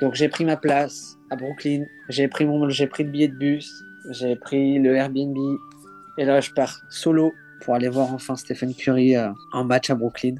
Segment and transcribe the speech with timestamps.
[0.00, 3.70] Donc j'ai pris ma place à Brooklyn, j'ai pris, pris le billet de bus,
[4.10, 5.36] j'ai pris le Airbnb,
[6.16, 9.94] et là je pars solo pour aller voir enfin Stephen Curry euh, en match à
[9.94, 10.36] Brooklyn.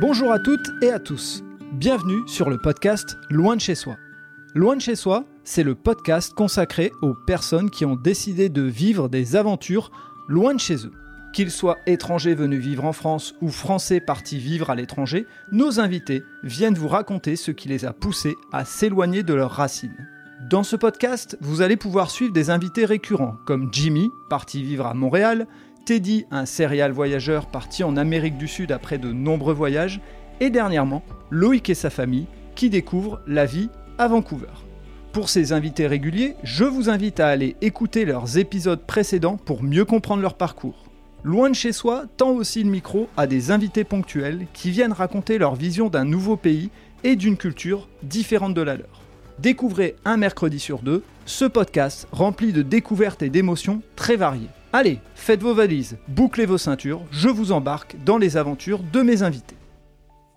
[0.00, 1.44] Bonjour à toutes et à tous.
[1.72, 3.98] Bienvenue sur le podcast Loin de chez soi.
[4.54, 9.10] Loin de chez soi, c'est le podcast consacré aux personnes qui ont décidé de vivre
[9.10, 9.90] des aventures
[10.26, 10.92] loin de chez eux.
[11.32, 16.24] Qu'ils soient étrangers venus vivre en France ou français partis vivre à l'étranger, nos invités
[16.42, 20.08] viennent vous raconter ce qui les a poussés à s'éloigner de leurs racines.
[20.48, 24.94] Dans ce podcast, vous allez pouvoir suivre des invités récurrents comme Jimmy, parti vivre à
[24.94, 25.46] Montréal,
[25.84, 30.00] Teddy, un serial voyageur parti en Amérique du Sud après de nombreux voyages,
[30.40, 34.46] et dernièrement, Loïc et sa famille qui découvrent la vie à Vancouver.
[35.12, 39.84] Pour ces invités réguliers, je vous invite à aller écouter leurs épisodes précédents pour mieux
[39.84, 40.89] comprendre leur parcours.
[41.22, 45.36] Loin de chez soi tend aussi le micro à des invités ponctuels qui viennent raconter
[45.36, 46.70] leur vision d'un nouveau pays
[47.04, 49.02] et d'une culture différente de la leur.
[49.38, 54.48] Découvrez un mercredi sur deux ce podcast rempli de découvertes et d'émotions très variées.
[54.72, 59.22] Allez, faites vos valises, bouclez vos ceintures, je vous embarque dans les aventures de mes
[59.22, 59.56] invités.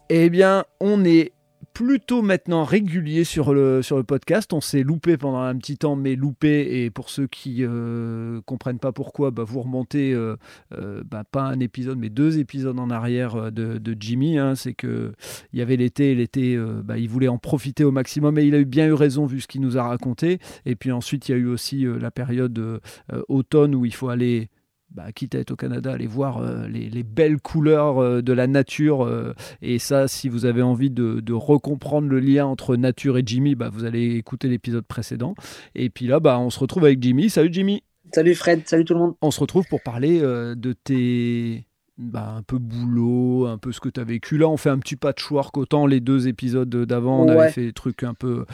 [0.09, 1.31] Eh bien, on est
[1.73, 4.53] plutôt maintenant régulier sur le, podcast.
[4.53, 6.83] On s'est loupé pendant un petit temps, mais loupé.
[6.83, 10.35] Et pour ceux qui ne euh, comprennent pas pourquoi, bah, vous remontez euh,
[10.77, 14.37] euh, bah, pas un épisode, mais deux épisodes en arrière de, de Jimmy.
[14.37, 14.55] Hein.
[14.55, 15.13] C'est qu'il
[15.53, 18.37] y avait l'été, l'été, bah, il voulait en profiter au maximum.
[18.37, 20.39] Et il a eu bien eu raison vu ce qu'il nous a raconté.
[20.65, 22.81] Et puis ensuite, il y a eu aussi la période
[23.27, 24.49] automne où il faut aller
[24.93, 28.45] bah, quitte à être au Canada, aller voir euh, les, belles couleurs euh, de la
[28.45, 29.03] nature.
[29.03, 33.23] Euh, et ça, si vous avez envie de, de recomprendre le lien entre nature et
[33.25, 35.33] Jimmy, bah, vous allez écouter l'épisode précédent.
[35.73, 37.31] Et puis là, bah, on se retrouve avec Jimmy.
[37.31, 37.81] Salut Jimmy.
[38.13, 39.15] Salut Fred, salut tout le monde.
[39.21, 41.65] On se retrouve pour parler de tes
[41.97, 44.37] bah, un peu boulot, un peu ce que tu as vécu.
[44.37, 45.57] Là, on fait un petit patchwork.
[45.57, 48.45] Autant les deux épisodes d'avant, on avait fait des trucs un peu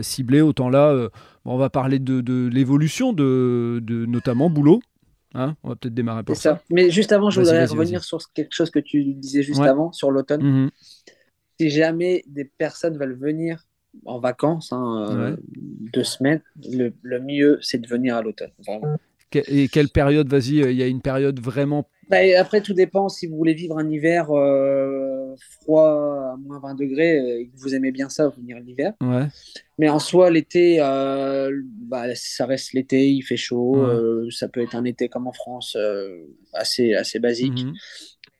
[0.00, 0.40] ciblés.
[0.40, 1.08] Autant là,
[1.44, 4.80] on va parler de, de l'évolution de, de, notamment boulot.
[5.34, 6.62] Hein, on va peut-être démarrer pour ça.
[6.70, 10.10] Mais juste avant, je voudrais revenir sur quelque chose que tu disais juste avant, sur
[10.10, 10.42] l'automne.
[10.42, 10.70] Mhm.
[11.60, 13.64] Si jamais des personnes veulent venir
[14.04, 15.36] en vacances, hein, euh,
[15.92, 18.50] deux semaines, le, mieux, c'est de venir à l'automne.
[19.48, 21.88] Et quelle période Vas-y, euh, il y a une période vraiment.
[22.08, 26.74] Bah, après, tout dépend si vous voulez vivre un hiver euh, froid à moins 20
[26.74, 28.94] degrés et que vous aimez bien ça, venir l'hiver.
[29.00, 29.26] Ouais.
[29.78, 33.76] Mais en soi, l'été, euh, bah, ça reste l'été, il fait chaud.
[33.76, 37.64] Euh, ça peut être un été comme en France, euh, assez, assez basique.
[37.64, 37.74] Mhm.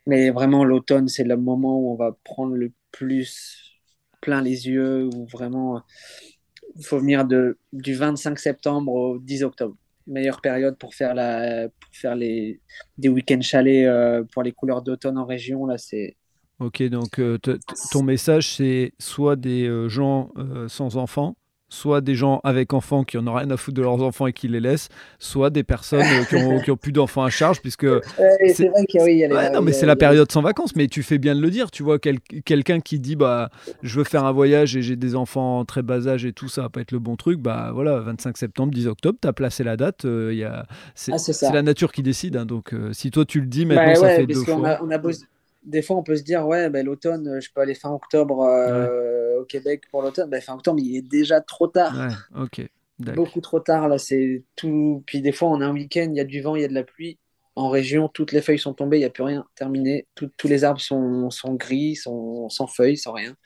[0.07, 3.81] Mais vraiment, l'automne, c'est le moment où on va prendre le plus
[4.21, 5.83] plein les yeux, où vraiment,
[6.77, 9.77] il faut venir de, du 25 septembre au 10 octobre.
[10.07, 12.61] Meilleure période pour faire, la, pour faire les,
[12.99, 13.89] des week-ends chalets
[14.33, 15.67] pour les couleurs d'automne en région.
[15.67, 16.17] Là, c'est
[16.61, 17.37] Ok, donc euh,
[17.91, 21.35] ton message, c'est soit des euh, gens euh, sans enfants,
[21.69, 24.33] soit des gens avec enfants qui en ont rien à foutre de leurs enfants et
[24.33, 24.89] qui les laissent,
[25.19, 27.89] soit des personnes qui, ont, plus d'enfants à charge, puisque
[28.53, 30.77] c'est vrai qu'il y a, non, mais c'est la période sans vacances.
[30.77, 31.73] Mais tu fais bien de le dire.
[31.73, 33.51] Tu vois quelqu'un qui dit bah
[33.83, 36.63] je veux faire un voyage et j'ai des enfants très bas âge et tout ça
[36.63, 37.41] va pas être le bon truc.
[37.41, 40.05] Bah voilà, 25 septembre, 10 octobre, tu as placé la date.
[40.05, 42.37] Il ah, c'est la nature qui décide.
[42.37, 44.79] Hein, donc si toi tu le dis, maintenant bah ça fait deux fois.
[44.81, 44.99] on a
[45.65, 49.41] des fois, on peut se dire, ouais, ben, l'automne, je peux aller fin octobre euh,
[49.41, 50.29] au Québec pour l'automne.
[50.29, 51.95] Ben, fin octobre, il est déjà trop tard.
[51.97, 52.69] Ouais, ok.
[52.99, 55.03] Beaucoup trop tard, là, c'est tout.
[55.07, 56.69] Puis des fois, on a un week-end, il y a du vent, il y a
[56.69, 57.19] de la pluie.
[57.57, 60.07] En région, toutes les feuilles sont tombées, il n'y a plus rien, terminé.
[60.15, 63.37] tous les arbres sont, sont gris, sont sans feuilles, sans rien.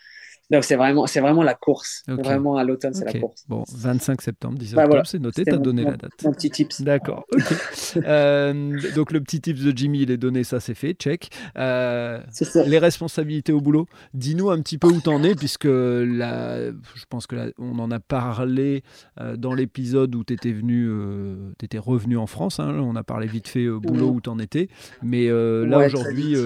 [0.50, 2.03] Donc c'est vraiment, c'est vraiment la course.
[2.06, 3.44] Vraiment à l'automne, c'est la course.
[3.48, 6.12] Bon, 25 septembre, 10 bah, octobre, c'est noté, tu as donné la date.
[6.25, 6.81] Mon petit tips.
[6.81, 7.26] D'accord.
[7.97, 11.31] euh, donc le petit tips de Jimmy, il est donné, ça c'est fait, check.
[11.58, 12.20] Euh,
[12.66, 17.26] les responsabilités au boulot, dis-nous un petit peu où t'en es, puisque là, je pense
[17.26, 18.82] que on en a parlé
[19.20, 22.58] euh, dans l'épisode où tu étais venu, euh, étais revenu en France.
[22.58, 24.69] Hein, on a parlé vite fait boulot où t'en étais.
[25.03, 26.37] Mais là aujourd'hui,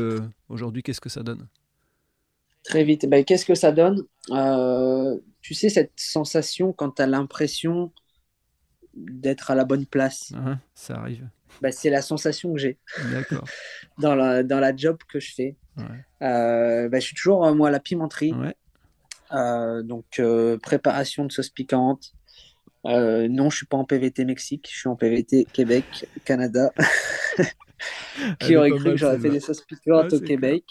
[0.48, 1.46] aujourd'hui, qu'est-ce que ça donne?
[2.64, 3.06] Très vite.
[3.08, 4.02] Ben, Qu'est-ce que ça donne?
[4.30, 7.92] Euh, Tu sais, cette sensation quand tu as l'impression
[8.94, 10.32] d'être à la bonne place.
[10.36, 11.28] Ah, ça arrive.
[11.60, 12.78] Ben, c'est la sensation que j'ai.
[13.98, 15.56] Dans, la, dans la job que je fais.
[16.22, 18.32] Euh, ben, je suis toujours, euh, moi, à la pimenterie.
[19.30, 20.20] donc,
[20.62, 22.12] préparation de sauce piquante.
[22.84, 26.72] non, je suis pas en PVT Mexique, je suis en PVT Québec, Canada.
[28.40, 30.64] qui aurait cru que j'aurais fait des sauces piquantes au Québec.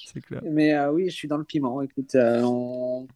[0.43, 1.81] Mais euh, oui, je suis dans le piment.
[1.81, 3.07] Écoute, euh, on,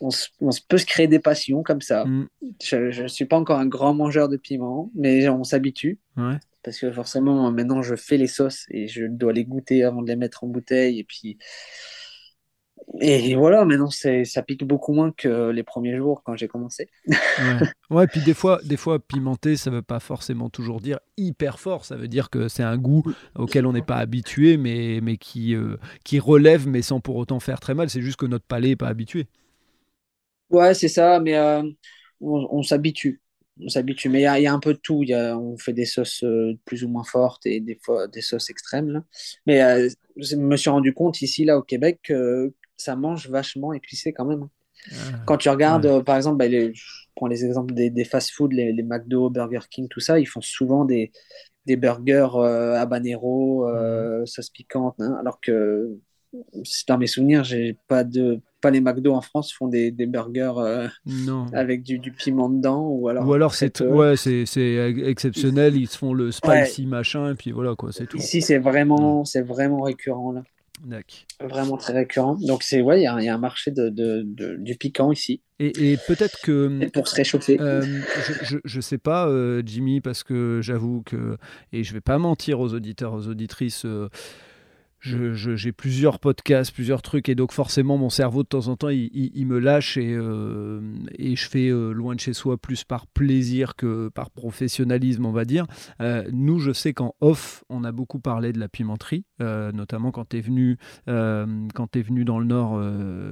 [0.00, 2.04] on, peut se créer des passions comme ça.
[2.04, 2.28] Mm.
[2.62, 5.98] Je ne suis pas encore un grand mangeur de piment, mais on s'habitue.
[6.62, 10.08] parce que forcément, maintenant, je fais les sauces et je dois les goûter avant de
[10.08, 10.98] les mettre en bouteille.
[10.98, 11.38] Et puis,
[13.00, 16.88] et voilà, maintenant, ça pique beaucoup moins que les premiers jours quand j'ai commencé.
[17.06, 17.16] ouais.
[17.90, 21.84] ouais, puis des fois, des fois, pimenter, ça veut pas forcément toujours dire hyper fort.
[21.84, 23.02] Ça veut dire que c'est un goût
[23.36, 27.40] auquel on n'est pas habitué, mais, mais qui, euh, qui relève, mais sans pour autant
[27.40, 27.90] faire très mal.
[27.90, 29.26] C'est juste que notre palais n'est pas habitué.
[30.50, 31.62] Ouais, c'est ça, mais euh,
[32.20, 33.22] on s'habitue
[33.60, 34.08] on s'habitue.
[34.08, 35.02] Mais il y, a un peu de tout.
[35.02, 38.20] Y a, on fait des sauces euh, plus ou moins fortes et des fois des
[38.20, 39.02] sauces extrêmes.
[39.46, 42.52] Mais euh, je me suis rendu compte ici, là, au Québec, que
[42.82, 44.48] ça mange vachement épicé quand même.
[44.90, 44.94] Ah,
[45.26, 46.72] quand tu regardes, euh, par exemple, bah, je
[47.14, 50.40] prends les exemples des, des fast-food, les, les, McDo, Burger King, tout ça, ils font
[50.40, 51.12] souvent des,
[51.66, 52.30] des burgers
[52.76, 54.26] habanero, mmh.
[54.26, 55.98] sauce piquante, hein, alors que
[56.88, 60.52] dans mes souvenirs, j'ai pas de pas les McDo en France font des, des burgers
[60.56, 60.88] euh,
[61.52, 64.44] avec du, du, piment dedans ou alors ou alors c'est ouais c'est
[65.04, 68.16] exceptionnel ils se font le spicy machin et puis voilà quoi c'est tout.
[68.16, 70.42] Ici c'est vraiment c'est vraiment récurrent là
[71.40, 72.36] Vraiment très récurrent.
[72.36, 74.24] Donc, c'est ouais, il y, y, a un marché de, de,
[74.58, 75.40] du piquant ici.
[75.58, 76.88] Et, et peut-être que.
[76.92, 77.60] pour se réchauffer.
[77.60, 78.00] Euh,
[78.42, 81.36] je, je, sais pas, euh, Jimmy, parce que j'avoue que.
[81.72, 83.86] Et je vais pas mentir aux auditeurs, aux auditrices
[85.02, 89.46] j'ai plusieurs podcasts, plusieurs trucs, et donc forcément mon cerveau de temps en temps il,
[89.46, 90.80] me lâche et, euh,
[91.18, 95.32] et je fais euh, loin de chez soi plus par plaisir que par professionnalisme, on
[95.32, 95.66] va dire.
[96.00, 100.28] Euh, nous, je sais qu'en off, on a beaucoup parlé de la pimenterie, notamment quand
[100.28, 102.80] tu es venu, es venu dans le Nord,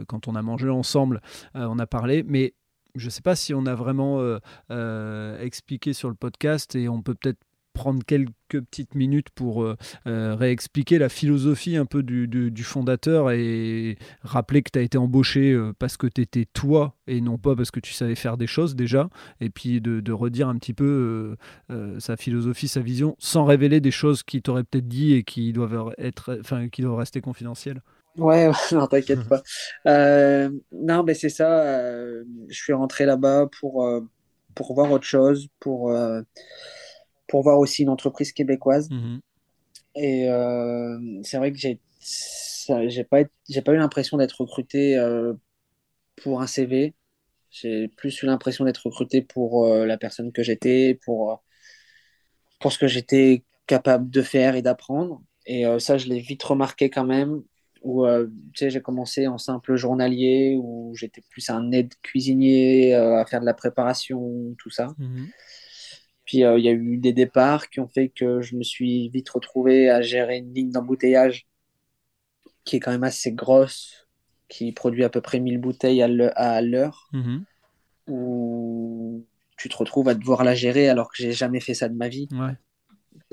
[0.09, 1.21] quand on a mangé ensemble,
[1.55, 2.55] on a parlé, mais
[2.97, 4.21] je ne sais pas si on a vraiment
[5.41, 7.39] expliqué sur le podcast et on peut peut-être
[7.73, 9.77] prendre quelques petites minutes pour euh,
[10.07, 14.99] euh, réexpliquer la philosophie un peu du, du, fondateur et rappeler que tu as été
[14.99, 18.37] embauché euh, parce que tu étais toi et non pas parce que tu savais faire
[18.37, 19.09] des choses déjà,
[19.41, 21.37] et puis de, redire un petit peu
[21.99, 25.95] sa philosophie, sa vision, sans révéler des choses qui t'auraient peut-être dit et qui doivent,
[25.99, 27.81] être, enfin, qui doivent rester confidentielles.
[28.17, 29.43] Ouais, non, t'inquiète pas.
[30.73, 31.65] non, mais c'est ça.
[32.49, 33.89] je suis rentré là-bas pour,
[34.55, 35.93] pour voir autre chose, pour
[37.31, 38.91] pour voir aussi une entreprise québécoise.
[38.91, 39.21] Mhm.
[39.95, 41.81] Et euh, c'est vrai que j'ai
[42.87, 45.35] j'ai pas, j'ai pas eu l'impression d'être recruté euh,
[46.23, 46.95] pour un CV.
[47.51, 51.43] J'ai plus eu l'impression d'être recruté pour euh, la personne que j'étais, pour,
[52.61, 55.23] pour ce que j'étais capable de faire et d'apprendre.
[55.47, 57.43] Et ça, je l'ai vite remarqué quand même.
[57.83, 58.07] Où
[58.55, 63.55] j'ai commencé en simple journalier, où j'étais plus un aide cuisinier à faire de la
[63.55, 64.95] préparation, tout ça.
[64.99, 65.29] Mhm.
[66.31, 69.09] Puis euh, il y a eu des départs qui ont fait que je me suis
[69.09, 71.49] vite retrouvé à gérer une ligne d'embouteillage
[72.63, 74.07] qui est quand même assez grosse,
[74.49, 77.45] qui produit à peu près 1000 bouteilles à l'heure, mhm.
[78.07, 81.97] où tu te retrouves à devoir la gérer alors que j'ai jamais fait ça de
[81.97, 82.29] ma vie.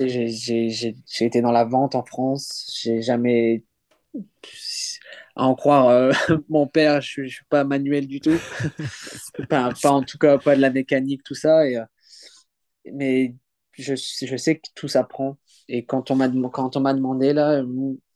[0.00, 3.62] J'ai été dans la vente en France, j'ai jamais
[5.36, 6.10] à en croire euh,
[6.48, 8.40] mon père, je ne suis pas manuel du tout.
[9.48, 11.64] pas, pas, en tout cas, pas de la mécanique, tout ça.
[11.64, 11.84] Et, euh,
[12.94, 13.34] mais
[13.72, 15.38] je, je, sais que tout s'apprend.
[15.68, 17.62] Et quand on m'a demandé là,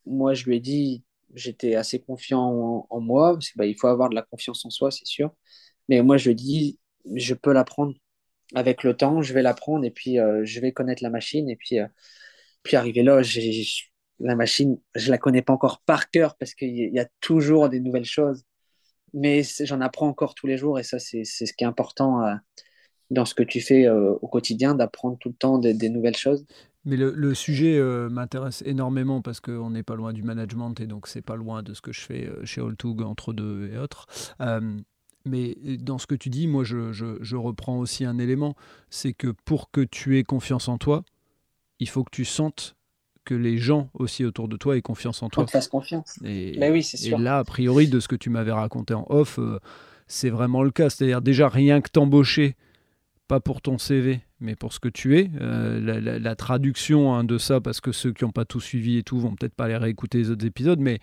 [0.07, 1.05] moi je lui ai dit,
[1.35, 4.91] j'étais assez confiant en, moi parce qu'il bah, faut avoir de la confiance en soi,
[4.91, 5.31] c'est sûr.
[5.89, 6.81] Mais moi je lui ai dit,
[7.15, 7.95] je peux l'apprendre
[8.55, 11.57] avec le temps, je vais l'apprendre et puis euh, je vais connaître la machine et
[11.57, 11.87] puis euh,
[12.63, 13.21] puis arriver là,
[14.21, 17.81] la machine, je la connais pas encore par cœur parce qu'il y a toujours des
[17.81, 18.45] nouvelles choses.
[19.15, 22.23] Mais j'en apprends encore tous les jours et ça c'est ce qui est important.
[23.11, 26.45] Dans ce que tu fais euh, au quotidien, d'apprendre tout le temps des, nouvelles choses?
[26.85, 31.07] Mais le, sujet euh, m'intéresse énormément parce qu'on n'est pas loin du management et donc
[31.07, 34.07] c'est pas loin de ce que je fais euh, chez Alltug entre deux et autres.
[35.25, 38.57] mais dans ce que tu dis, moi je, je, reprends aussi un élément,
[38.91, 41.05] c'est que pour que tu aies confiance en toi,
[41.79, 42.75] il faut que tu sentes
[43.25, 45.47] que les gens aussi autour de toi aient confiance en toi.
[45.47, 46.19] Qu'on te confiance.
[46.25, 47.21] Et, Mais oui, c'est sûr.
[47.21, 49.39] Et là, a priori, de ce que tu m'avais raconté en off,
[50.09, 50.91] c'est vraiment le cas.
[50.91, 52.57] C'est-à-dire déjà rien que t'embaucher
[53.33, 55.31] pas pour ton CV, mais pour ce que tu es.
[55.41, 59.03] Euh, la, traduction hein, de ça, parce que ceux qui n'ont pas tout suivi et
[59.03, 60.99] tout vont peut-être pas aller réécouter les autres épisodes, mais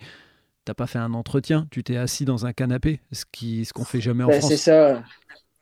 [0.64, 3.82] t'as pas fait un entretien, tu t'es assis dans un canapé, ce qui ce qu'on
[3.82, 4.48] fait jamais en ben, France.
[4.48, 5.02] C'est ça.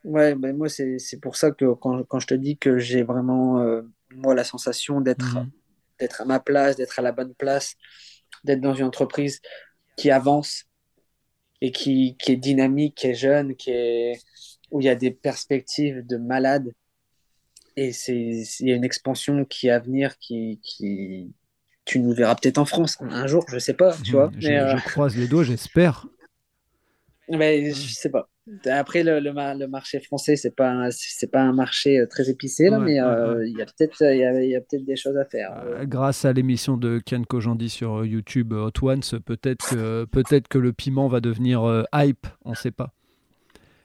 [0.05, 3.61] Ouais, ben moi c'est pour ça que quand, quand, je te dis que j'ai vraiment
[3.61, 3.81] euh,
[4.15, 5.49] moi la sensation d'être mhm.
[5.99, 7.77] d'être à ma place, d'être à la bonne place,
[8.45, 9.41] d'être dans une entreprise
[9.97, 10.65] qui avance
[11.63, 14.21] et qui, qui est dynamique, qui est jeune, qui est
[14.71, 16.73] où il y a des perspectives de malade
[17.77, 21.33] et il y a une expansion qui est à venir qui, qui
[21.85, 24.77] tu nous verras peut-être en France un jour je sais pas tu vois je, euh,
[24.81, 26.07] croise les doigts j'espère
[27.31, 28.31] mais je sais pas
[28.71, 32.93] Après, le, le, marché français, c'est pas c'est pas un marché très épicé là, mais
[32.95, 35.63] il y a peut-être il y a, peut-être des choses à faire.
[35.83, 40.73] grâce à l'émission de Ken Kojandi sur YouTube Hot Ones, peut-être que peut-être que le
[40.73, 42.95] piment va devenir hype, on ne sait pas.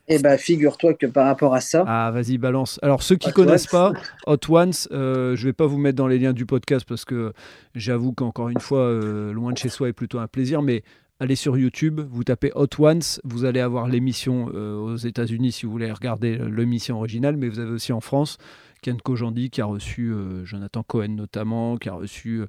[0.07, 1.85] Eh ben, figure-toi que par rapport à ça.
[1.87, 2.77] Ah, vas-y, balance.
[2.81, 3.93] Alors, ceux qui ne connaissent pas
[4.27, 7.31] Hot Ones, euh, je vais pas vous mettre dans les liens du podcast parce que
[7.73, 10.61] j'avoue qu'encore une fois, euh, loin de chez soi est plutôt un plaisir.
[10.61, 10.83] Mais
[11.21, 15.65] allez sur YouTube, vous tapez Hot Ones, vous allez avoir l'émission euh, aux États-Unis si
[15.65, 18.37] vous voulez regarder l'émission originale, mais vous avez aussi en France.
[18.81, 20.11] Ken Kojandi qui a reçu
[20.43, 22.41] Jonathan Cohen notamment, qui a reçu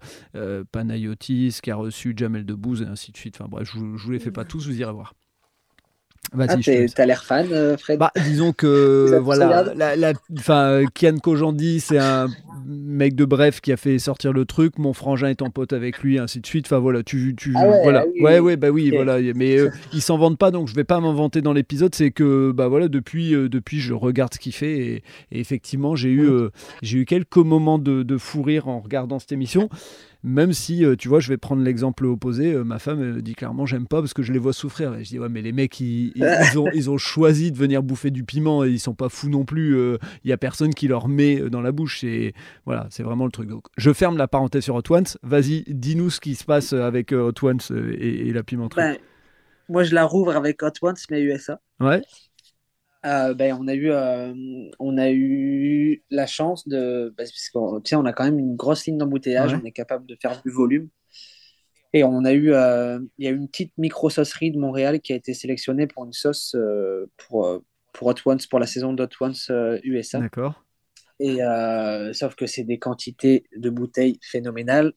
[0.72, 3.36] Panayotis, qui a reçu Jamel Debbouze et ainsi de suite.
[3.38, 5.14] Enfin bref, je ne vous les fais pas tous, vous irez voir.
[6.38, 6.56] Ah,
[6.94, 7.98] t'as l'air fan, euh, Fred?
[7.98, 10.12] Bah, Disons que, voilà, la, la,
[10.94, 12.28] Kian Kojandi, c'est un
[12.66, 14.78] mec de bref qui a fait sortir le truc.
[14.78, 16.66] Mon frangin est en pote avec lui, ainsi de suite.
[16.66, 17.34] Enfin, voilà, tu.
[17.36, 18.04] tu ah ouais, voilà.
[18.20, 19.18] ouais, ouais, bah oui, voilà.
[19.34, 21.94] Mais euh, ils s'en vendent pas, donc je vais pas m'inventer dans l'épisode.
[21.94, 24.78] C'est que, bah voilà, depuis, euh, depuis, je regarde ce qu'il fait.
[24.78, 26.28] Et, effectivement, j'ai eu,
[26.82, 29.68] j'ai eu quelques moments de, de fou rire en regardant cette émission.
[30.26, 33.66] Même si, euh, tu vois, je vais prendre l'exemple opposé, euh, ma femme dit clairement,
[33.66, 34.94] j'aime pas parce que je les vois souffrir.
[34.94, 36.14] Et je dis, ouais, mais les mecs, ils,
[36.56, 39.44] ont, ils ont, choisi de venir bouffer du piment et ils sont pas fous non
[39.44, 39.76] plus.
[39.76, 42.04] Euh, il y a personne qui leur met dans la bouche.
[42.04, 42.32] Et
[42.64, 43.50] voilà, c'est vraiment le truc.
[43.50, 45.04] Donc, je ferme la parenthèse sur Hot Ones.
[45.22, 48.80] Vas-y, dis-nous ce qui se passe avec Hot Ones et, la pimenterie.
[48.80, 48.96] Ben,
[49.68, 51.60] moi, je la rouvre avec Hot Ones, mais USA.
[51.80, 52.00] Ouais.
[53.04, 54.32] Euh, ben, on, a eu, euh,
[54.78, 57.12] on a eu la chance de.
[57.16, 60.40] Parce qu'on on a quand même une grosse ligne d'embouteillage, on est capable de faire
[60.42, 60.88] du volume.
[61.92, 65.16] Et on a eu, euh, il y a une petite micro-saucerie de Montréal qui a
[65.16, 66.56] été sélectionnée pour une sauce
[67.16, 69.34] pour, pour Hot Ones, pour la saison d'Hot Ones
[69.84, 70.20] USA.
[70.20, 70.64] D'accord.
[71.20, 71.40] Et
[72.14, 74.94] sauf que c'est des quantités de bouteilles phénoménales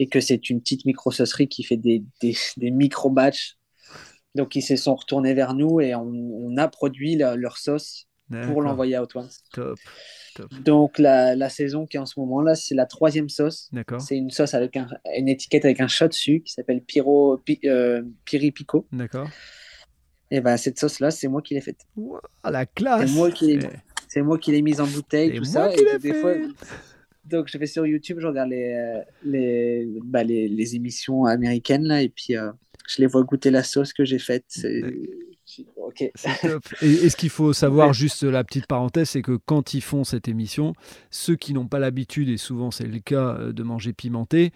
[0.00, 3.56] et que c'est une petite micro-saucerie qui fait des, des, des micro-batchs
[4.36, 8.96] donc ils se sont retournés vers nous et on, a produit leur sauce pour l'envoyer
[8.96, 9.78] à Top.
[10.64, 13.70] Donc la, saison qui est en ce moment là, c'est la troisième sauce.
[13.98, 14.76] C'est une sauce avec
[15.16, 18.86] une étiquette avec un chat dessus qui s'appelle Piro euh, Piri Pico.
[18.92, 19.28] D'accord.
[20.30, 21.80] Et ben cette sauce là, c'est moi qui l'ai faite.
[22.50, 23.08] la classe.
[23.08, 23.68] C'est moi qui l'ai,
[24.08, 25.70] c'est moi qui l'ai mise en bouteille, tout ça.
[26.00, 26.32] des fois,
[27.28, 31.84] donc je vais sur YouTube, je regarde les euh, les, bah, les, les, émissions américaines
[31.84, 32.50] là et puis euh,
[32.88, 34.44] je les vois goûter la sauce que j'ai faite.
[34.48, 34.82] C'est
[35.76, 36.02] ok.
[36.82, 40.28] Et, ce qu'il faut savoir, juste la petite parenthèse, c'est que quand ils font cette
[40.28, 40.72] émission,
[41.10, 44.52] ceux qui n'ont pas l'habitude, et souvent c'est le cas, euh, de manger pimenté,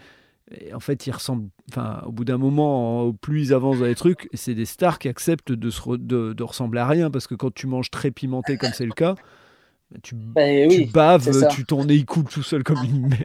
[0.74, 1.48] en fait, ils ressemblent.
[1.70, 4.98] Enfin, au bout d'un moment, au plus ils avancent dans les trucs, c'est des stars
[4.98, 8.10] qui acceptent de, se de, de, ressembler à rien parce que quand tu manges très
[8.10, 9.14] pimenté, comme c'est le cas,
[10.02, 13.24] tu, ben tu baves, tu ton nez coule tout seul comme une merde.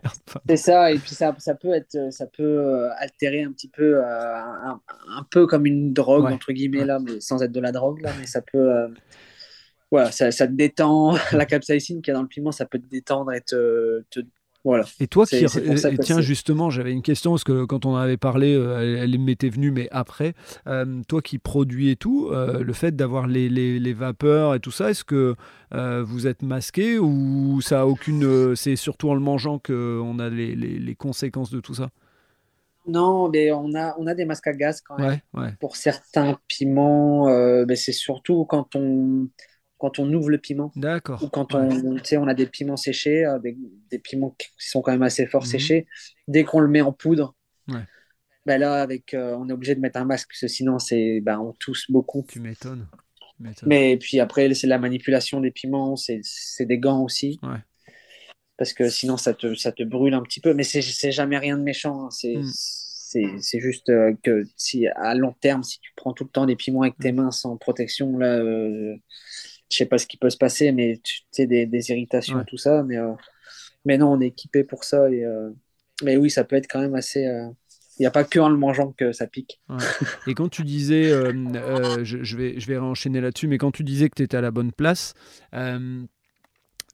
[0.49, 3.97] C'est ça, et puis ça, ça peut être, ça peut euh, altérer un petit peu,
[3.97, 8.01] euh, un, peu comme une drogue entre guillemets là, mais sans être de la drogue
[8.01, 8.87] là, mais ça peut, euh,
[9.91, 11.15] voilà, ça, ça, te détend.
[11.31, 14.21] la capsaïcine qui est dans le piment, ça peut te détendre et te, te
[14.99, 15.45] et toi qui,
[16.01, 19.71] tiens justement, j'avais une question parce que quand on avait parlé, euh, elle, m'était venue,
[19.71, 20.33] mais après,
[20.67, 24.71] euh, toi qui produis et tout, euh, le fait d'avoir les, les, vapeurs et tout
[24.71, 25.35] ça, est-ce que
[25.71, 30.29] vous êtes masqué ou ça a aucune, c'est surtout en le mangeant que on a
[30.29, 31.89] les, les, conséquences de tout ça?
[32.87, 35.19] Non, mais on a, on a des masques à gaz quand même.
[35.59, 37.27] Pour certains piments,
[37.65, 39.27] mais c'est surtout quand on,
[39.77, 40.71] quand on ouvre le piment.
[40.75, 41.21] D'accord.
[41.23, 43.57] Ou quand on, on a des piments séchés, euh, des,
[43.89, 45.49] des, piments qui sont quand même assez fort mhm.
[45.49, 45.87] séchés.
[46.27, 47.35] Dès qu'on le met en poudre,
[48.45, 51.19] ben là, avec, euh, on est obligé de mettre un masque, parce que sinon, c'est,
[51.21, 52.25] ben, on tousse beaucoup.
[52.27, 52.87] Tu m'étonnes.
[53.65, 56.21] Mais puis après, c'est la manipulation des piments, c'est
[56.61, 57.39] des gants aussi.
[58.57, 60.53] Parce que sinon, ça te, ça te brûle un petit peu.
[60.53, 62.05] Mais c'est jamais rien de méchant.
[62.05, 62.09] Hein.
[62.11, 62.37] C'est.
[62.37, 62.51] Mm.
[63.39, 66.57] C'est juste euh, que si à long terme, si tu prends tout le temps des
[66.57, 67.15] piments avec tes mm.
[67.15, 68.43] mains sans protection, là,
[69.71, 72.57] je sais pas ce qui peut se passer, mais tu sais, des, des, irritations, tout
[72.57, 72.83] ça.
[72.83, 73.13] Mais, euh,
[73.85, 75.09] mais non, on est équipé pour ça.
[75.09, 75.49] Et, euh,
[76.03, 77.25] mais oui, ça peut être quand même assez.
[77.25, 77.49] Euh,
[77.97, 79.61] il n'y a pas que en le mangeant que ça pique.
[80.27, 84.09] Et quand tu disais, je, je, vais, je vais enchaîner là-dessus, mais quand tu disais
[84.09, 85.13] que tu étais à la bonne place,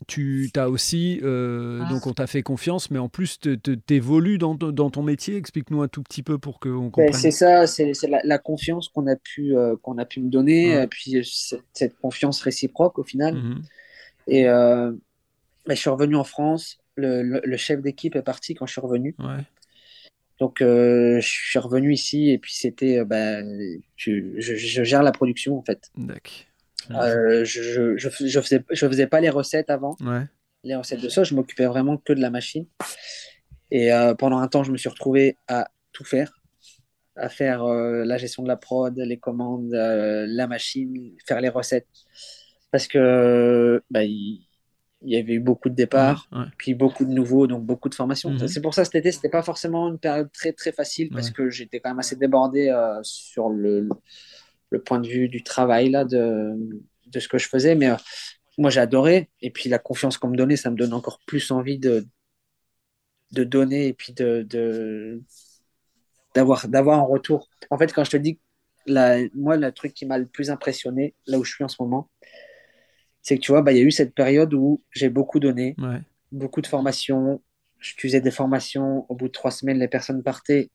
[0.08, 4.56] tu as aussi, euh, donc on t'a fait confiance, mais en plus, tu évolues dans,
[4.56, 5.36] dans, ton métier.
[5.38, 7.14] Explique-nous un tout petit peu pour qu'on ben, comprenne.
[7.14, 10.88] c'est ça, c'est la, confiance qu'on a, pu, euh, qu'on a pu me donner, et
[10.88, 11.22] puis euh,
[11.74, 13.36] cette, confiance réciproque au final.
[13.36, 13.62] Mhm.
[14.28, 14.96] Et ben,
[15.70, 19.16] je suis revenu en France, le, le, chef d'équipe est parti quand je suis revenu.
[20.40, 25.62] Donc je suis revenu ici, et puis c'était, ben, je, je, gère la production en
[25.62, 25.92] fait.
[25.96, 26.51] D'accord.
[26.90, 29.96] Euh, je, je, je, faisais, je faisais pas les recettes avant.
[30.64, 32.66] Les recettes de ça, je m'occupais vraiment que de la machine.
[33.72, 36.42] Et euh, pendant un temps, je me suis retrouvé à tout faire.
[37.16, 41.88] à faire la gestion de la prod, les commandes, la machine, faire les recettes.
[42.72, 44.46] Parce que bah, il,
[45.04, 48.30] y avait eu beaucoup de départs, puis beaucoup de nouveaux, donc beaucoup de formations.
[48.32, 48.48] Mhm.
[48.48, 51.50] C'est pour ça cet été, c'était pas forcément une période très très facile parce que
[51.50, 52.72] j'étais quand même assez débordé
[53.04, 53.90] sur le,
[54.72, 56.54] le, point de vue du travail là, de,
[57.08, 57.76] de ce que je faisais.
[57.76, 57.90] Mais
[58.58, 59.30] moi, j'ai adoré.
[59.42, 62.08] Et puis la confiance qu'on me donnait, ça me donne encore plus envie de,
[63.32, 65.22] de donner et puis de,
[66.36, 67.50] d'avoir, d'avoir un retour.
[67.70, 68.40] En fait, quand je te dis,
[68.86, 71.78] la, moi, le truc qui m'a le plus impressionné, là où je suis en ce
[71.80, 72.10] moment,
[73.22, 75.76] c'est que tu vois, bah, il y a eu cette période où j'ai beaucoup donné,
[76.32, 77.42] beaucoup de formations.
[77.80, 80.70] Je faisais des formations, au bout de trois semaines, les personnes partaient.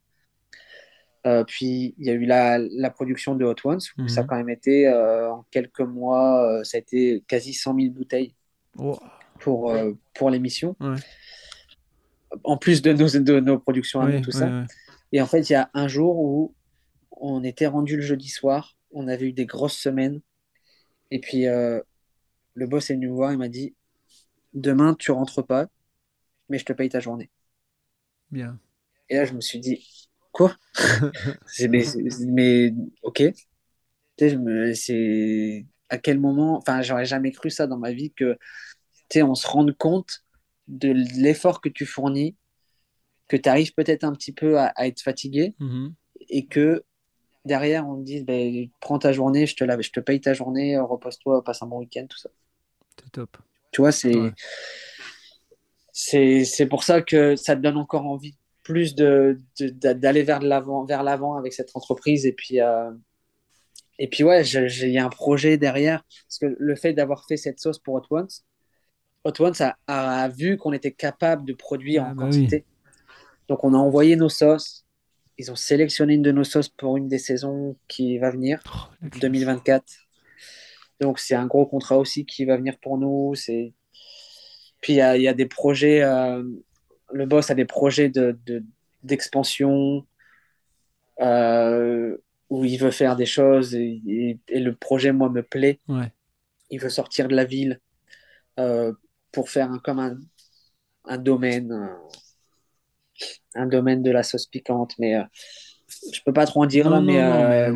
[1.26, 4.22] Euh, puis il y a eu la, la, production de Hot Ones, où ça a
[4.22, 4.28] mhm.
[4.28, 8.34] quand même été, euh, en quelques mois, euh, ça a été quasi 100 000 bouteilles
[9.40, 9.74] pour,
[10.14, 10.76] pour l'émission.
[12.44, 14.64] En plus de nos, de nos productions à tout ça.
[15.12, 16.54] Et en fait, il y a un jour où
[17.10, 20.20] on était rendu le jeudi soir, on avait eu des grosses semaines.
[21.10, 23.74] Et puis le boss est venu me voir, il m'a dit
[24.54, 25.66] Demain, tu rentres pas,
[26.48, 27.30] mais je te paye ta journée.
[28.30, 28.58] Bien.
[29.08, 30.05] Et là, je me suis dit
[30.36, 30.54] quoi
[31.68, 31.84] mais,
[32.26, 33.22] mais, ok.
[34.18, 38.36] C'est à quel moment, enfin, j'aurais jamais cru ça dans ma vie que
[39.16, 40.24] on se rende compte
[40.68, 42.36] de l'effort que tu fournis,
[43.28, 45.92] que tu arrives peut-être un petit peu à, être fatigué mm-hmm.
[46.28, 46.84] et que
[47.46, 50.34] derrière on te dit ben, prends ta journée, je te, la, je te paye ta
[50.34, 52.28] journée, repose-toi, passe un bon week-end, tout ça.
[52.98, 53.38] C'est top.
[53.72, 54.12] Tu vois, c'est.
[55.92, 61.04] C'est pour ça que ça te donne encore envie plus d'aller de, vers l'avant vers
[61.04, 62.26] l'avant avec cette entreprise.
[62.26, 62.90] Et puis euh,
[63.98, 66.04] et puis ouais il y a un projet derrière.
[66.26, 68.28] Parce que le fait d'avoir fait cette sauce pour Hot Ones
[69.24, 69.54] Hot Ones
[69.86, 72.64] a, vu qu'on était capable de produire ah en bah quantité.
[73.48, 74.84] Donc on a envoyé nos sauces.
[75.38, 78.60] Ils ont sélectionné une de nos sauces pour une des saisons qui va venir
[79.20, 79.84] 2024
[81.00, 83.34] donc c'est un gros contrat aussi qui va venir pour nous.
[83.34, 83.74] C'est
[84.80, 86.42] puis il y, y, a des projets euh,
[87.12, 88.10] le boss a des projets
[89.02, 92.16] d'expansion de, euh,
[92.50, 95.80] où il veut faire des choses et, le projet, moi, me plaît.
[96.70, 97.80] Il veut sortir de la ville
[98.58, 98.92] euh,
[99.32, 99.98] pour faire un, comme
[101.04, 101.72] un, domaine,
[103.54, 104.94] un, domaine de la sauce piquante.
[104.98, 107.70] Mais je euh, je peux pas trop en dire là, mais,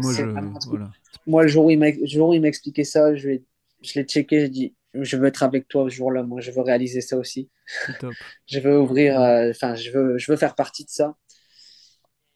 [1.27, 3.39] moi, le jour où il m'a expliqué ça, je,
[3.83, 6.23] je l'ai checké, j'ai dit je veux être avec toi ce jour-là.
[6.23, 7.49] Moi, je veux réaliser ça aussi.
[8.47, 11.17] je veux ouvrir, euh, enfin, je, veux, je veux faire partie de ça.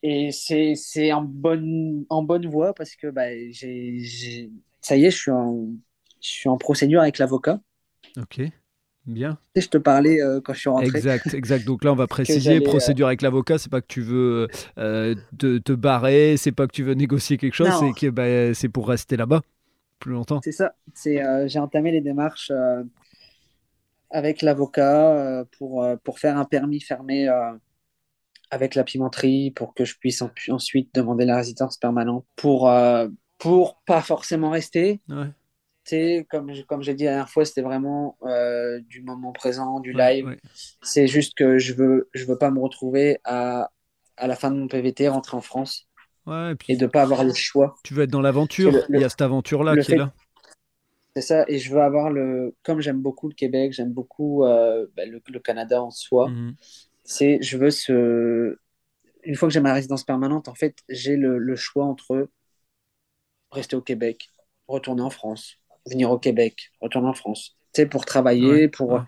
[0.03, 4.51] Et c'est en bonne, en bonne voie parce que bah, j'ai,
[4.83, 5.69] ça y est, je suis en,
[6.21, 7.59] je suis en procédure avec l'avocat.
[8.19, 8.43] Ok,
[9.07, 9.39] bien.
[9.57, 10.89] Je te parlais euh, quand je suis rentré.
[10.89, 11.65] Exact, exact.
[11.65, 13.57] Donc là, on va préciser procédure avec l'avocat.
[13.57, 17.39] C'est pas que tu veux euh, te, te, barrer, c'est pas que tu veux négocier
[17.39, 19.41] quelque chose, c'est que bah, c'est pour rester là-bas
[20.05, 20.41] longtemps.
[20.43, 20.75] C'est ça.
[20.95, 22.83] C'est, euh, j'ai entamé les démarches euh,
[24.11, 27.29] avec l'avocat euh, pour, pour faire un permis fermé
[28.51, 32.73] avec la pimenterie pour que je puisse ensuite demander la résidence permanente pour,
[33.39, 35.01] pour pas forcément rester.
[35.09, 36.25] Ouais.
[36.31, 38.17] Comme, comme j'ai dit la dernière fois, c'était vraiment
[38.89, 40.37] du moment présent, du live.
[40.83, 43.71] C'est juste que je veux, je veux pas me retrouver à,
[44.17, 45.89] à la fin de mon PVT, rentrer en France
[46.27, 47.77] et, de ne pas avoir le choix.
[47.83, 50.13] Tu veux être dans l'aventure, il y a cette aventure-là qui est là.
[51.17, 52.57] C'est ça, et je veux avoir le.
[52.65, 56.55] Comme j'aime beaucoup le Québec, j'aime beaucoup euh, bah, le, Canada en soi, mhm.
[57.05, 58.59] c'est je veux ce.
[59.23, 62.29] Une fois que j'ai ma résidence permanente, en fait, j'ai le, choix entre
[63.53, 64.29] rester au Québec,
[64.67, 67.57] retourner en France, venir au Québec, retourner en France.
[67.73, 69.05] Tu sais, pour travailler, pour.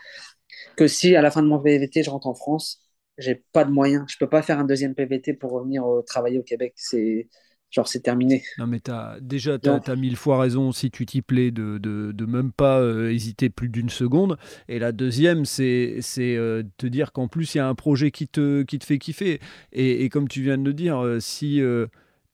[0.76, 2.85] Que si à la fin de mon VVT, je rentre en France,
[3.18, 4.04] j'ai pas de moyens.
[4.08, 6.74] Je peux pas faire un deuxième PVT pour revenir euh, travailler au Québec.
[6.76, 7.28] C'est
[7.70, 8.44] genre c'est terminé.
[8.58, 12.12] Non mais as, déjà tu as, mille fois raison si tu t'y plais de, de,
[12.12, 14.38] de, même pas euh, hésiter plus d'une seconde.
[14.68, 18.10] Et la deuxième c'est c'est euh, te dire qu'en plus il y a un projet
[18.10, 19.40] qui te qui te fait kiffer.
[19.72, 21.60] Et, et comme tu viens de le dire, si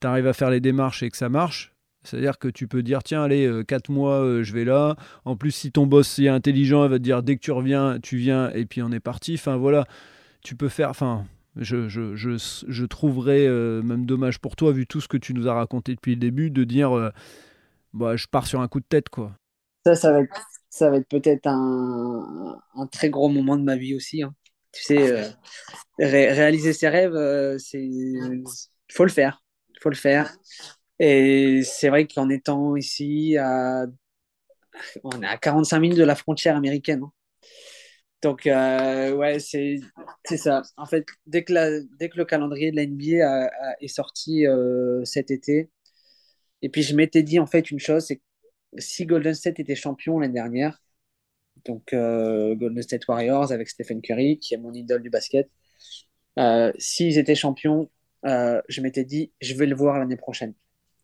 [0.01, 1.71] tu arrives à faire les démarches et que ça marche.
[2.05, 4.97] C'est-à-dire que tu peux dire, tiens, allez, quatre mois, je vais là.
[5.23, 7.97] En plus, si ton boss est intelligent, il va te dire, dès que tu reviens,
[8.03, 9.35] tu viens, et puis on est parti.
[9.35, 9.87] Enfin, voilà
[10.43, 10.89] tu peux faire.
[10.89, 11.25] Enfin,
[11.55, 15.95] je, trouverais euh, même dommage pour toi, vu tout ce que tu nous as raconté
[15.95, 17.09] depuis le début, de dire euh,
[17.93, 19.09] bah, je pars sur un coup de tête.
[19.09, 19.31] quoi.
[19.85, 23.75] Ça, ça va être, ça va être peut-être un, un, très gros moment de ma
[23.75, 24.23] vie aussi.
[24.23, 24.33] Hein.
[24.71, 25.27] Tu sais, euh,
[25.99, 27.87] réaliser ses rêves, c'est
[28.91, 29.43] faut le faire.
[29.81, 30.35] faut le faire.
[30.99, 33.85] Et c'est vrai qu'en étant ici, à...
[35.03, 37.03] on est à 45 minutes de la frontière américaine.
[37.03, 37.11] Hein.
[38.23, 39.81] Donc, euh, ouais, c'est
[40.37, 40.61] ça.
[40.77, 43.49] En fait, dès que, la, dès que le calendrier de la NBA
[43.81, 45.69] est sorti euh, cet été,
[46.61, 48.23] et puis je m'étais dit, en fait, une chose, c'est que
[48.77, 50.81] si Golden State était champion l'année dernière,
[51.65, 55.49] donc euh, Golden State Warriors avec Stephen Curry, qui est mon idole du basket,
[56.79, 57.89] s'ils étaient champions,
[58.23, 60.53] je m'étais dit, je vais le voir l'année prochaine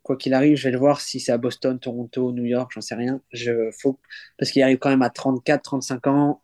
[0.04, 2.82] quoi qu'il arrive, je vais le voir si c'est à Boston, Toronto, New York, j'en
[2.82, 3.22] sais rien.
[3.32, 4.00] Je, faut,
[4.38, 6.42] parce qu'il arrive quand même à 34, 35 ans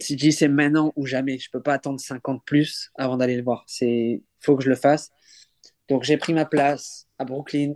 [0.00, 3.36] si je dis c'est maintenant ou jamais, je peux pas attendre 50 plus avant d'aller
[3.36, 3.64] le voir.
[3.66, 5.10] C'est faut que je le fasse.
[5.88, 7.74] Donc j'ai pris ma place à Brooklyn.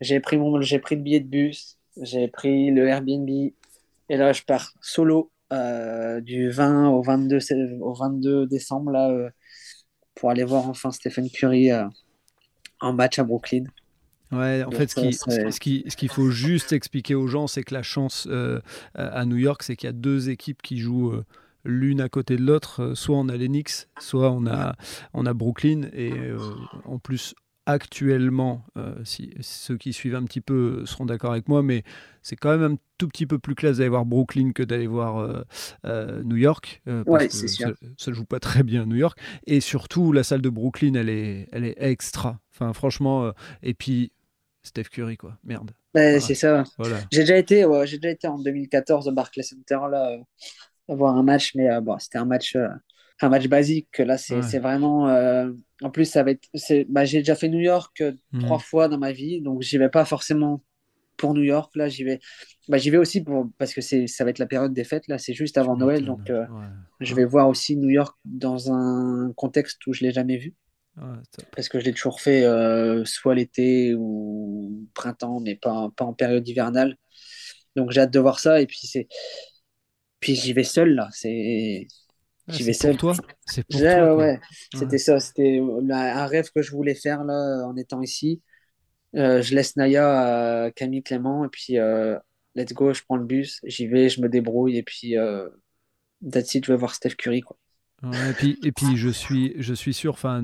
[0.00, 4.32] J'ai pris mon j'ai pris le billet de bus, j'ai pris le Airbnb et là
[4.32, 7.38] je pars solo euh, du 20 au 22
[7.80, 9.30] au 22 décembre là euh,
[10.14, 11.86] pour aller voir enfin Stephen Curry euh,
[12.80, 13.64] en match à Brooklyn.
[14.32, 17.74] Ouais, en fait, ce qu'il ce qui, ce faut juste expliquer aux gens, c'est que
[17.74, 18.60] la chance euh,
[18.94, 21.24] à New York, c'est qu'il y a deux équipes qui jouent euh,
[21.64, 22.82] l'une à côté de l'autre.
[22.82, 24.74] Euh, soit on a l'Enix, soit on a,
[25.12, 25.82] on a Brooklyn.
[25.92, 26.12] Et
[26.86, 27.34] en plus,
[27.66, 28.64] actuellement,
[29.04, 31.84] si, ceux qui suivent un petit peu seront d'accord avec moi, mais
[32.22, 35.44] c'est quand même un tout petit peu plus classe d'aller voir Brooklyn que d'aller voir
[36.24, 36.82] New York.
[37.06, 37.74] ouais, c'est sûr.
[37.98, 39.18] Ça ne joue pas très bien à New York.
[39.46, 42.40] Et surtout, la salle de Brooklyn, elle est, elle est extra.
[42.54, 44.10] Enfin, franchement, et puis
[44.62, 45.36] Steph Curry, quoi.
[45.44, 45.72] Merde.
[45.94, 46.64] C'est ça.
[47.10, 51.22] J'ai déjà été, j'ai déjà été en 2014 au Barclays Center là, euh, voir un
[51.22, 52.68] match, mais euh, bon, c'était un match, euh,
[53.20, 53.98] un match basique.
[53.98, 55.08] Là, c'est vraiment.
[55.82, 56.48] en plus, ça va être.
[56.88, 58.42] Bah, j'ai déjà fait New York mhm.
[58.42, 60.62] trois fois dans ma vie, donc j'y vais pas forcément
[61.16, 61.74] pour New York.
[61.76, 62.20] Là, j'y vais.
[62.68, 65.08] Bah, j'y vais aussi pour parce que c'est, ça va être la période des fêtes.
[65.08, 66.32] Là, c'est juste avant Noël, donc
[67.00, 70.54] je vais voir aussi New York dans un contexte où je l'ai jamais vu.
[71.54, 76.12] Parce que je l'ai toujours fait euh, soit l'été ou printemps, mais pas, pas en
[76.12, 76.96] période hivernale.
[77.76, 78.60] Donc j'ai hâte de voir ça.
[78.60, 79.08] Et puis c'est,
[80.20, 81.08] puis j'y vais seul là.
[81.12, 81.86] C'est,
[82.48, 82.96] j'y vais seul.
[82.96, 83.14] Toi,
[83.46, 84.14] c'est pour toi.
[84.16, 84.38] Ouais,
[84.74, 85.18] C'était ça.
[85.18, 88.42] C'était un rêve que je voulais faire là en étant ici.
[89.14, 92.18] Euh, je laisse Naya à Camille Clément et puis euh,
[92.54, 92.92] let's go.
[92.92, 95.14] Je prends le bus, j'y vais, je me débrouille et puis
[96.30, 96.66] that's it.
[96.66, 97.56] Je vais voir Steph Curry quoi
[98.04, 100.42] et, puis, et puis je suis, je suis sûr, enfin,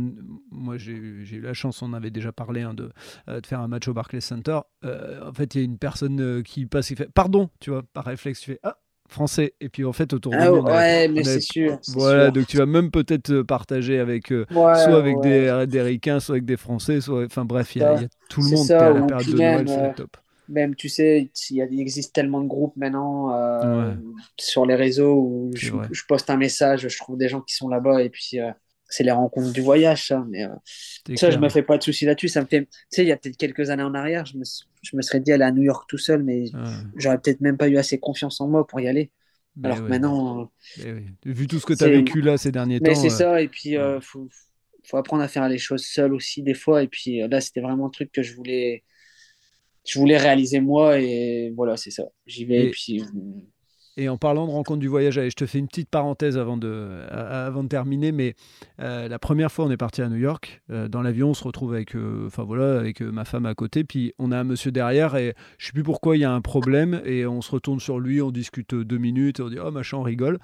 [0.52, 2.90] moi j'ai eu la chance, on avait déjà parlé hein, de,
[3.28, 4.60] euh, de, faire un match au Barclays Center.
[4.84, 7.70] Euh, en fait, il y a une personne euh, qui passe et fait pardon, tu
[7.70, 8.76] vois, par réflexe, tu fais ah,
[9.08, 9.54] français.
[9.60, 11.78] Et puis en fait, autour de ah, nous, ouais, mais c'est sûr.
[11.94, 16.44] Voilà, donc tu vas même peut-être partager avec soit avec des, des Ricains, soit avec
[16.44, 17.24] des Français, soit.
[17.24, 20.16] Enfin bref, il y, a tout le monde à la période de Noël, c'est top
[20.48, 23.94] même, tu sais, il, existe tellement de groupes maintenant euh,
[24.38, 25.72] sur les réseaux où je,
[26.06, 28.50] poste un message, je trouve des gens qui sont là-bas et puis euh,
[28.88, 30.24] c'est les rencontres du voyage, ça.
[30.30, 32.28] Mais euh, ça, je me fais pas de soucis là-dessus.
[32.28, 34.44] Ça me fait, tu sais, il y a peut-être quelques années en arrière, je me,
[34.82, 36.44] je me serais dit aller à New York tout seul, mais
[36.96, 39.10] j'aurais peut-être même pas eu assez confiance en moi pour y aller.
[39.62, 40.50] Alors que maintenant.
[41.24, 42.90] Vu tout ce que tu as vécu là ces derniers temps.
[42.90, 44.28] Mais c'est ça, et puis il faut,
[44.84, 46.82] faut apprendre à faire les choses seul aussi des fois.
[46.82, 48.84] Et puis là, c'était vraiment un truc que je voulais
[49.88, 52.04] je voulais réaliser moi et voilà, c'est ça.
[52.26, 53.02] J'y vais et, puis.
[53.96, 57.04] Et en parlant de rencontre du voyage, je te fais une petite parenthèse avant de,
[57.10, 58.34] avant de terminer, mais
[58.80, 61.42] euh, la première fois on est parti à New York, euh, dans l'avion on se
[61.42, 64.70] retrouve avec, euh, enfin voilà, avec ma femme à côté, puis on a un monsieur
[64.70, 67.80] derrière et je sais plus pourquoi il y a un problème et on se retourne
[67.80, 70.38] sur lui, on discute deux minutes, et on dit oh machin, on rigole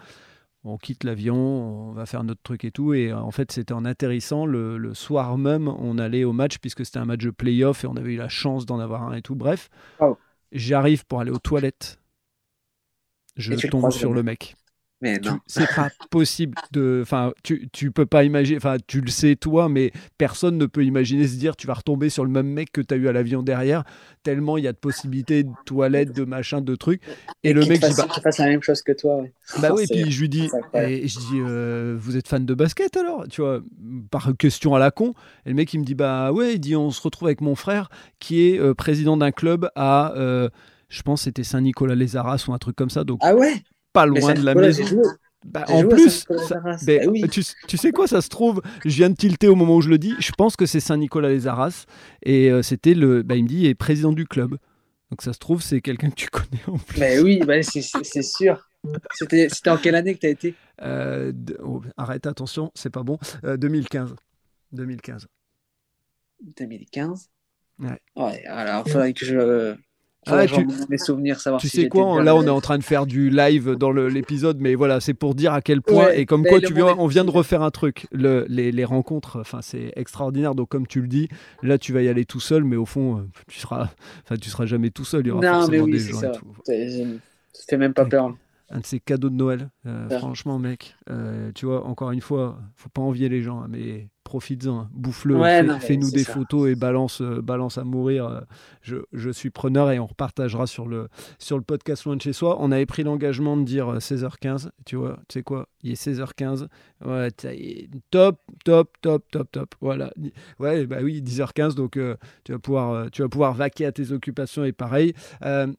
[0.64, 2.94] on quitte l'avion, on va faire notre truc et tout.
[2.94, 6.98] Et en fait, c'était en atterrissant, le, soir même, on allait au match, puisque c'était
[6.98, 9.35] un match de playoff et on avait eu la chance d'en avoir un et tout.
[9.35, 9.68] Bref,
[10.00, 10.16] oh.
[10.53, 11.98] j'arrive pour aller aux toilettes.
[13.37, 14.55] Je tombe sur le mec.
[15.04, 15.38] Mais non.
[15.46, 17.00] C'est pas possible de.
[17.02, 18.56] Enfin, tu, tu peux pas imaginer.
[18.56, 22.08] Enfin, tu le sais toi, mais personne ne peut imaginer se dire tu vas retomber
[22.08, 23.84] sur le même mec que tu as eu à l'avion derrière,
[24.22, 27.02] tellement il y a de possibilités de toilettes, de machin, de trucs.
[27.42, 27.82] Et, le mec.
[27.82, 29.18] Fasse, bah, fasse la même chose que toi.
[29.18, 29.32] Ouais.
[29.60, 30.48] Bah oui, puis je lui dis.
[30.72, 33.60] Et je dis euh, vous êtes fan de basket alors Tu vois,
[34.10, 35.12] par question à la con.
[35.44, 37.56] Et le mec, il me dit bah ouais, il dit on se retrouve avec mon
[37.56, 37.90] frère
[38.20, 40.14] qui est euh, président d'un club à.
[40.16, 40.48] Euh,
[40.88, 43.04] je pense c'était Saint-Nicolas les Arras ou un truc comme ça.
[43.04, 43.62] Donc, ah ouais?
[43.94, 45.02] Pas loin de la maison.
[45.44, 46.26] Bah, en plus,
[46.87, 49.90] ben, tu, sais quoi, ça se trouve, je viens de tilter au moment où je
[49.90, 51.85] le dis, je pense que c'est Saint-Nicolas-les-Arras,
[52.22, 54.57] et euh, c'était le, bah, il me dit, il est président du club.
[55.11, 56.98] Donc ça se trouve, c'est quelqu'un que tu connais en plus.
[56.98, 58.68] Mais oui, bah, c'est sûr.
[59.12, 60.54] C'était en quelle année que tu as été?
[60.83, 63.18] Euh, oh, Arrête, attention, c'est pas bon.
[63.42, 64.14] 2015.
[64.72, 65.26] 2015.
[66.57, 67.28] 2015
[67.80, 68.00] Ouais.
[68.16, 69.74] Ouais, alors il faudrait que je
[70.26, 70.66] ah, tu...
[70.88, 73.72] mes souvenirs, savoir tu sais quoi, là on est en train de faire du live
[73.72, 76.94] dans l'épisode, mais voilà, c'est pour dire à quel point, et comme quoi tu viens,
[76.98, 80.87] on vient de refaire un truc, le, les, les, rencontres, enfin c'est extraordinaire, donc comme
[80.87, 81.28] tu le dis,
[81.62, 83.90] là tu vas y aller tout seul, mais au fond, euh, tu seras,
[84.24, 86.20] enfin tu seras jamais tout seul, il y aura non, forcément mais oui, des gens
[86.20, 86.32] ça.
[87.52, 88.34] Ça fait même pas peur.
[88.70, 89.70] un de ces cadeaux de Noël.
[90.10, 90.96] franchement, mec,
[91.54, 94.90] tu vois, encore une fois, faut pas envier les gens, hein, mais profites-en, hein.
[94.92, 95.38] bouffe-le,
[95.80, 98.26] fais-nous des photos et balance, euh, balance à mourir.
[98.26, 98.40] Euh,
[98.82, 101.08] je, je, suis preneur et on repartagera sur le,
[101.38, 102.56] sur le podcast Loin de chez soi.
[102.60, 106.02] On avait pris l'engagement de dire 16h15, euh, tu vois, tu sais quoi, il est
[106.02, 106.68] 16h15.
[107.04, 107.30] Ouais,
[108.10, 109.74] top, top, top, top, top.
[109.80, 110.12] Voilà.
[110.58, 111.98] Ouais, bah oui, 10h15, donc
[112.44, 115.12] tu, vas pouvoir, tu vas pouvoir vaquer à tes occupations et pareil.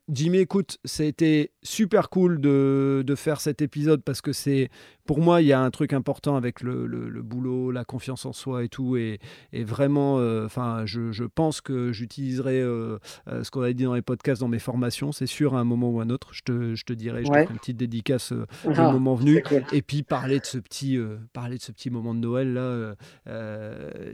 [0.09, 4.69] Jimmy, écoute, été super cool de, de faire cet épisode parce que c'est
[5.05, 8.33] pour moi, il y a un truc important avec le, le, boulot, la confiance en
[8.35, 8.97] soi et tout.
[8.97, 9.19] Et,
[9.53, 13.83] et vraiment, euh, enfin, je, je, pense que j'utiliserai euh, euh, ce qu'on a dit
[13.83, 15.11] dans les podcasts, dans mes formations.
[15.11, 17.29] C'est sûr, à un moment ou à un autre, je te, je te dirai, je
[17.29, 18.45] te ferai une petite dédicace au
[18.75, 19.43] ah, moment venu.
[19.71, 20.99] Et puis parler de ce petit,
[21.33, 22.95] parler de ce petit moment de Noël là,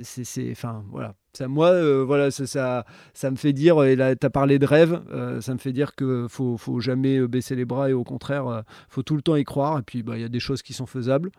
[0.02, 4.16] c'est, enfin, voilà, ça, moi, euh, voilà, ça, ça, ça, me fait dire, et là,
[4.16, 7.28] tu as parlé de rêve, euh, ça me fait dire qu'il faut, faut jamais euh,
[7.28, 9.80] baisser les bras et au contraire, faut tout le temps y croire.
[9.80, 11.32] Et puis, bah, il y a des choses qui sont faisables.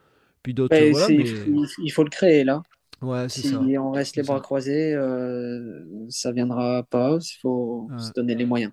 [0.42, 2.62] Puis d'autres, voilà, il, faut, le créer là.
[3.00, 4.96] Ouais, si on reste les bras croisés,
[6.08, 7.18] ça viendra pas.
[7.20, 8.72] Il faut se donner les moyens.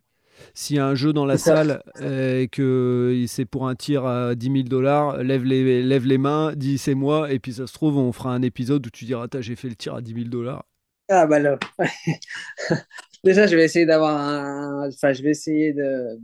[0.54, 4.36] S'il y a un jeu dans la salle et que c'est pour un tir à
[4.36, 7.74] 10 000 dollars, lève les, lève les mains, dis c'est moi, et puis ça se
[7.74, 10.26] trouve, on fera un épisode où tu diras, j'ai fait le tir à 10 000
[10.26, 10.66] dollars.
[11.10, 11.58] Ah bah là.
[13.24, 14.88] Déjà, je vais essayer d'avoir un.
[14.88, 16.20] Enfin, je vais essayer de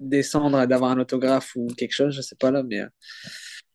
[0.00, 2.88] descendre et d'avoir un autographe ou quelque chose, je sais pas là, mais euh,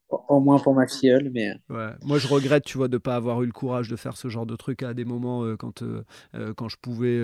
[0.10, 1.30] au moins pour ma filleule.
[1.34, 1.54] Mais...
[1.72, 1.92] Euh.
[2.04, 4.28] Moi, je regrette, tu vois, de ne pas avoir eu le courage de faire ce
[4.28, 5.84] genre de truc à des moments euh, quand,
[6.56, 7.18] quand je pouvais.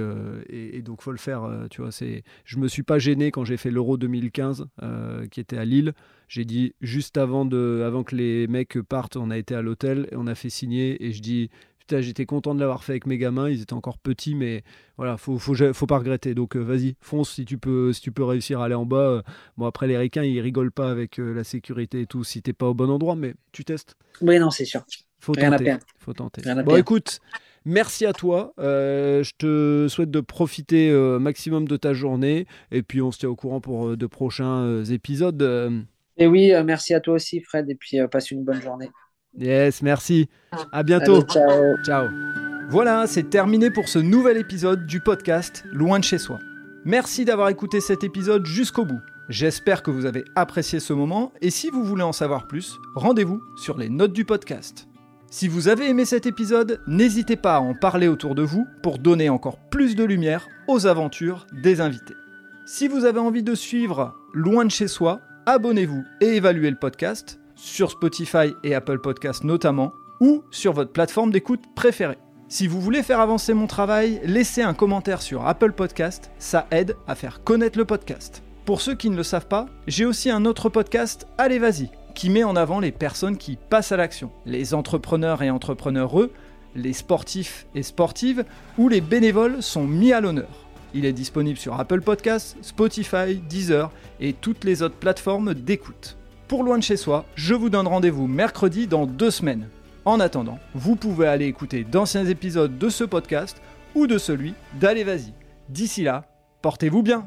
[0.50, 1.92] et, et, donc, faut le faire, tu vois.
[1.92, 2.24] C'est...
[2.46, 4.66] Je me suis pas gêné quand j'ai fait l'Euro 2015,
[5.32, 5.94] qui était à Lille.
[6.28, 10.08] J'ai dit, juste avant, de, avant que les mecs partent, on a été à l'hôtel
[10.14, 11.04] on a fait signer.
[11.06, 11.50] Et je dis,
[11.90, 14.64] j'étais content de l'avoir fait avec mes gamins, ils étaient encore petits, mais
[14.98, 16.34] voilà, faut, faut, faut pas regretter.
[16.34, 18.98] Donc euh, vas-y, fonce si tu peux, si tu peux réussir à aller en bas.
[18.98, 19.22] Euh,
[19.58, 22.54] bon après les ricains, ils rigolent pas avec euh, la sécurité et tout si t'es
[22.54, 23.96] pas au bon endroit, mais tu testes.
[24.22, 24.84] Oui, non, c'est sûr.
[25.20, 25.78] Faut tenter.
[26.00, 26.42] Faut tenter.
[26.64, 27.20] bon, écoute.
[27.66, 28.54] Merci à toi.
[28.58, 32.46] je te souhaite de profiter maximum de ta journée.
[32.72, 35.42] Et puis, on se tient au courant pour de prochains épisodes.
[36.18, 37.70] Et oui, merci à toi aussi, Fred.
[37.70, 38.90] Et puis, passe une bonne journée.
[39.38, 40.30] Yes, merci.
[40.72, 41.24] À bientôt.
[41.84, 42.08] ciao.
[42.70, 46.40] Voilà, c'est terminé pour ce nouvel épisode du podcast Loin de chez soi.
[46.86, 49.00] Merci d'avoir écouté cet épisode jusqu'au bout.
[49.30, 53.42] J'espère que vous avez apprécié ce moment et si vous voulez en savoir plus, rendez-vous
[53.56, 54.88] sur les notes du podcast.
[55.32, 59.00] Si vous avez aimé cet épisode, n'hésitez pas à en parler autour de vous pour
[59.00, 62.16] donner encore plus de lumière aux aventures des invités.
[62.66, 67.40] Si vous avez envie de suivre Loin de chez soi, abonnez-vous et évaluez le podcast
[67.64, 72.18] sur Spotify et Apple Podcasts notamment, ou sur votre plateforme d'écoute préférée.
[72.50, 76.98] Si vous voulez faire avancer mon travail, laissez un commentaire sur Apple Podcast, ça aide
[77.08, 78.44] à faire connaître le podcast.
[78.66, 82.30] Pour ceux qui ne le savent pas, j'ai aussi un autre podcast, Allez Vas-y, qui
[82.30, 86.32] met en avant les personnes qui passent à l'action, les entrepreneurs et entrepreneureux,
[86.76, 88.44] les sportifs et sportives,
[88.78, 90.68] ou les bénévoles sont mis à l'honneur.
[90.94, 96.64] Il est disponible sur Apple Podcasts, Spotify, Deezer et toutes les autres plateformes d'écoute pour
[96.64, 99.70] Loin de chez soi, je vous donne rendez-vous mercredi dans deux semaines.
[100.06, 103.62] En attendant, vous pouvez aller écouter d'anciens épisodes de ce podcast
[103.96, 105.34] ou de celui d'Allez Vas-y.
[105.70, 106.26] D'ici là,
[106.62, 107.26] portez-vous bien